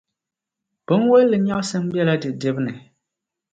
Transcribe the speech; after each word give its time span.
Binwalli 0.85 1.37
nyaɣisim 1.39 1.85
bela 1.93 2.13
di 2.21 2.29
dibu 2.41 2.61
ni. 2.65 2.75